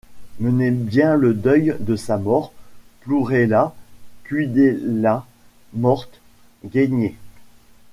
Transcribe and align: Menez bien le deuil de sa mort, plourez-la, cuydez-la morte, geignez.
Menez 0.39 0.71
bien 0.71 1.15
le 1.15 1.35
deuil 1.35 1.75
de 1.79 1.95
sa 1.95 2.17
mort, 2.17 2.53
plourez-la, 3.01 3.75
cuydez-la 4.23 5.27
morte, 5.75 6.21
geignez. 6.73 7.15